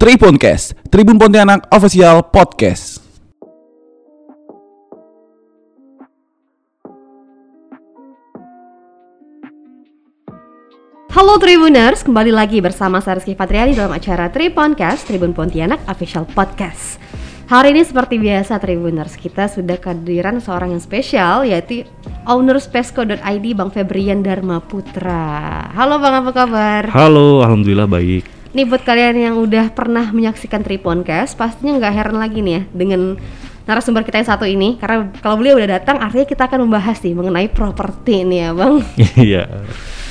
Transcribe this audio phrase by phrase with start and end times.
[0.00, 3.04] Tribuncast, Tribun Pontianak Official Podcast.
[11.12, 16.96] Halo Tribuners, kembali lagi bersama saya Rizky Fatriani dalam acara Tribuncast, Tribun Pontianak Official Podcast.
[17.52, 21.84] Hari ini seperti biasa Tribuners, kita sudah kehadiran seorang yang spesial yaitu
[22.24, 25.68] owner Spesco.id Bang Febrian Dharma Putra.
[25.76, 26.88] Halo Bang, apa kabar?
[26.88, 28.39] Halo, alhamdulillah baik.
[28.50, 33.14] Nih buat kalian yang udah pernah menyaksikan Triponcast, pastinya nggak heran lagi nih ya dengan
[33.62, 37.14] narasumber kita yang satu ini karena kalau beliau udah datang artinya kita akan membahas nih
[37.14, 38.74] mengenai properti nih ya bang.
[39.30, 39.42] Iya.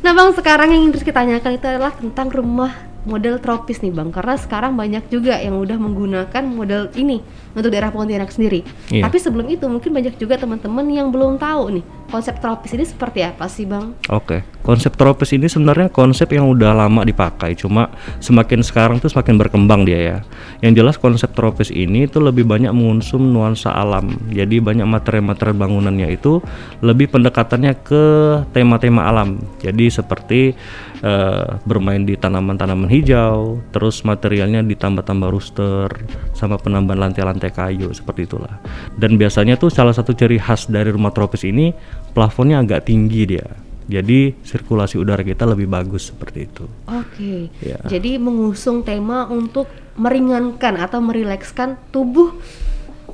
[0.00, 2.72] nah bang sekarang yang ingin kita tanyakan itu adalah tentang rumah
[3.02, 7.18] model tropis nih bang karena sekarang banyak juga yang udah menggunakan model ini
[7.56, 8.62] untuk daerah Pontianak sendiri.
[8.94, 9.10] Iya.
[9.10, 13.22] Tapi sebelum itu mungkin banyak juga teman-teman yang belum tahu nih konsep tropis ini seperti
[13.22, 13.94] apa sih bang?
[14.10, 17.88] Oke, konsep tropis ini sebenarnya konsep yang udah lama dipakai, cuma
[18.18, 20.18] semakin sekarang tuh semakin berkembang dia ya.
[20.60, 24.10] Yang jelas konsep tropis ini tuh lebih banyak mengusung nuansa alam.
[24.28, 26.42] Jadi banyak materi-materi bangunannya itu
[26.82, 28.04] lebih pendekatannya ke
[28.50, 29.38] tema-tema alam.
[29.62, 30.52] Jadi seperti
[31.00, 35.88] eh, bermain di tanaman-tanaman hijau, terus materialnya ditambah-tambah rooster
[36.34, 38.58] sama penambahan lantai-lantai kayu seperti itulah.
[38.98, 41.70] Dan biasanya tuh salah satu ciri khas dari rumah tropis ini
[42.12, 43.46] plafonnya agak tinggi dia.
[43.90, 46.64] Jadi sirkulasi udara kita lebih bagus seperti itu.
[46.86, 47.50] Oke.
[47.58, 47.82] Ya.
[47.90, 49.66] Jadi mengusung tema untuk
[49.98, 52.38] meringankan atau merilekskan tubuh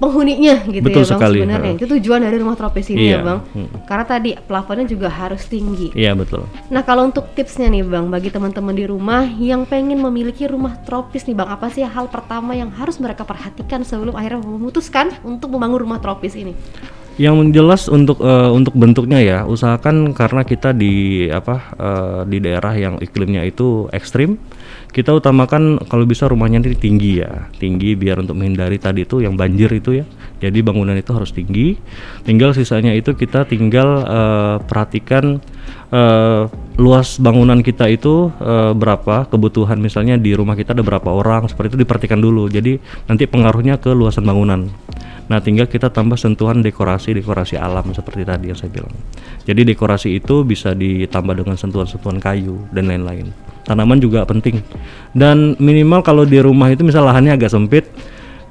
[0.00, 3.18] penghuninya gitu Betul ya bang sekali, sebenarnya itu tujuan dari rumah tropis ini ya Iya,
[3.20, 3.68] bang hmm.
[3.84, 6.48] karena tadi plafonnya juga harus tinggi Iya betul.
[6.72, 11.28] nah kalau untuk tipsnya nih bang bagi teman-teman di rumah yang pengen memiliki rumah tropis
[11.28, 15.84] nih bang apa sih hal pertama yang harus mereka perhatikan sebelum akhirnya memutuskan untuk membangun
[15.84, 16.56] rumah tropis ini
[17.20, 22.72] Yang jelas untuk eh, untuk bentuknya ya usahakan karena kita di apa eh, di daerah
[22.72, 24.40] yang iklimnya itu ekstrim,
[24.90, 29.36] kita utamakan kalau bisa rumahnya ini tinggi ya, tinggi biar untuk menghindari tadi itu yang
[29.36, 30.04] banjir itu ya.
[30.40, 31.76] Jadi bangunan itu harus tinggi.
[32.24, 35.44] Tinggal sisanya itu kita tinggal eh, perhatikan
[35.92, 36.42] eh,
[36.80, 41.76] luas bangunan kita itu eh, berapa kebutuhan misalnya di rumah kita ada berapa orang seperti
[41.76, 42.48] itu diperhatikan dulu.
[42.48, 44.72] Jadi nanti pengaruhnya ke luasan bangunan.
[45.30, 48.90] Nah, tinggal kita tambah sentuhan dekorasi-dekorasi alam seperti tadi yang saya bilang.
[49.46, 53.30] Jadi dekorasi itu bisa ditambah dengan sentuhan-sentuhan kayu dan lain-lain.
[53.62, 54.58] Tanaman juga penting.
[55.14, 57.86] Dan minimal kalau di rumah itu misal lahannya agak sempit,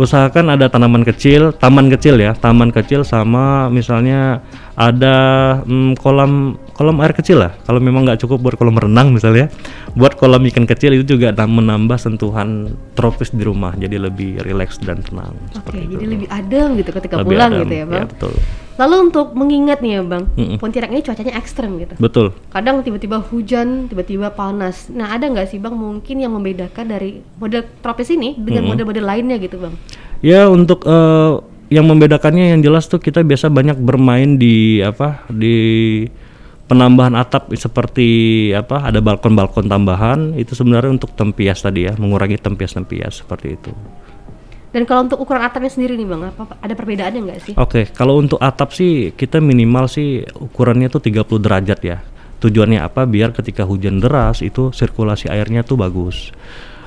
[0.00, 4.40] usahakan ada tanaman kecil, taman kecil ya, taman kecil sama misalnya
[4.72, 5.14] ada
[5.62, 7.52] mm, kolam kolam air kecil lah.
[7.62, 9.52] Kalau memang nggak cukup buat kolam renang misalnya,
[9.92, 15.04] buat kolam ikan kecil itu juga menambah sentuhan tropis di rumah, jadi lebih rileks dan
[15.04, 15.36] tenang.
[15.52, 16.00] oke itu.
[16.00, 18.32] jadi lebih adem gitu ketika Lebih pulang adem, gitu ya bang Ya, betul.
[18.80, 20.56] lalu untuk mengingat nih ya bang Mm-mm.
[20.56, 22.26] Pontianak ini cuacanya ekstrem gitu Betul.
[22.48, 24.88] kadang tiba-tiba hujan, tiba-tiba panas.
[24.88, 29.36] Nah, ada nggak sih bang mungkin yang membedakan dari model tropis ini dengan model-model lainnya
[29.36, 29.74] gitu bang?
[30.24, 31.32] Ya untuk eh,
[31.72, 36.04] yang membedakannya yang jelas tuh kita biasa banyak bermain di apa di
[36.68, 38.08] penambahan atap seperti
[38.52, 43.72] apa ada balkon-balkon tambahan itu sebenarnya untuk tempias tadi ya mengurangi tempias-tempias seperti itu.
[44.72, 47.54] Dan kalau untuk ukuran atapnya sendiri nih bang, apa ada perbedaannya nggak sih?
[47.60, 52.00] Oke, kalau untuk atap sih kita minimal sih ukurannya tuh 30 derajat ya.
[52.40, 53.04] Tujuannya apa?
[53.04, 56.32] Biar ketika hujan deras itu sirkulasi airnya tuh bagus.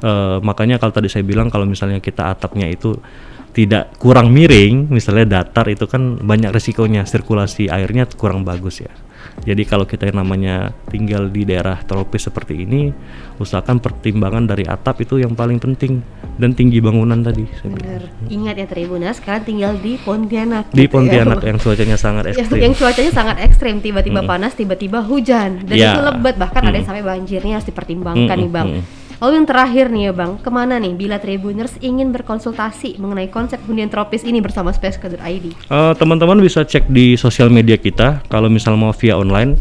[0.00, 3.00] Eh, makanya kalau tadi saya bilang kalau misalnya kita atapnya itu
[3.50, 8.92] tidak kurang miring, misalnya datar itu kan banyak resikonya sirkulasi airnya kurang bagus ya.
[9.40, 12.92] Jadi kalau kita yang namanya tinggal di daerah tropis seperti ini,
[13.36, 16.04] usahakan pertimbangan dari atap itu yang paling penting
[16.36, 17.48] dan tinggi bangunan tadi.
[17.62, 18.04] Bener.
[18.28, 20.68] Ingat ya Tribunas, kalian tinggal di Pontianak.
[20.68, 20.92] Di gitu ya.
[20.92, 22.60] Pontianak yang cuacanya sangat ekstrim.
[22.60, 25.96] yang cuacanya sangat ekstrim, tiba-tiba panas, tiba-tiba hujan, dan Ya.
[25.96, 26.90] itu lebat bahkan ada yang Mm.
[26.92, 28.68] sampai banjirnya harus dipertimbangkan Mm, nih bang.
[28.76, 28.82] mm,
[29.20, 33.60] Lalu yang terakhir nih ya bang, ke mana nih bila Tribuners ingin berkonsultasi mengenai konsep
[33.68, 35.20] hunian tropis ini bersama Space.id?
[35.20, 38.24] Eh, teman-teman bisa cek di sosial media kita.
[38.32, 39.60] Kalau misal mau via online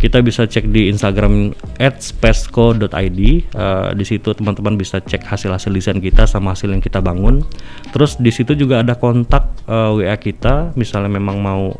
[0.00, 6.24] kita bisa cek di Instagram @spesco.id Eh, di situ teman-teman bisa cek hasil-hasil desain kita
[6.30, 7.42] sama hasil yang kita bangun.
[7.90, 10.70] Terus di situ juga ada kontak eh, WA kita.
[10.78, 11.74] Misalnya memang mau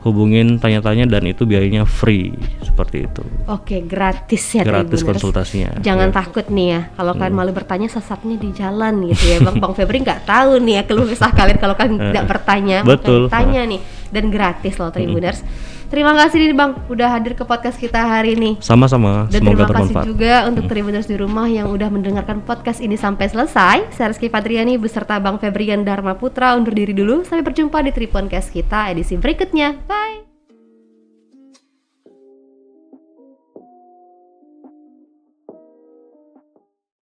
[0.00, 2.32] hubungin tanya-tanya dan itu biayanya free
[2.64, 5.08] seperti itu Oke, gratis ya gratis Tribuners.
[5.20, 6.14] konsultasinya Jangan Ya.
[6.16, 9.56] takut nih ya, kalau kalian malu bertanya sesatnya di jalan gitu ya, bang.
[9.60, 13.22] Bang Febri nggak tahu nih ya keluh kesah kalian kalau kalian tidak bertanya, makanya Betul.
[13.28, 15.44] tanya nih dan gratis loh Tribuners.
[15.90, 18.62] Terima kasih nih bang, udah hadir ke podcast kita hari ini.
[18.62, 22.78] sama-sama Dan semoga terima kasih bermanfaat juga untuk Tribuners di rumah yang udah mendengarkan podcast
[22.78, 23.90] ini sampai selesai.
[23.90, 27.26] Saya Rizky Fatriani beserta Bang Febrian Dharma Putra undur diri dulu.
[27.26, 29.82] Sampai berjumpa di Triponcast kita edisi berikutnya.
[29.90, 30.29] Bye.